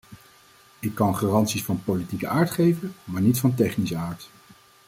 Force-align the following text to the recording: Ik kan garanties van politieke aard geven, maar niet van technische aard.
Ik 0.79 0.95
kan 0.95 1.15
garanties 1.17 1.63
van 1.63 1.83
politieke 1.83 2.27
aard 2.27 2.51
geven, 2.51 2.95
maar 3.03 3.21
niet 3.21 3.39
van 3.39 3.55
technische 3.55 3.95
aard. 3.97 4.29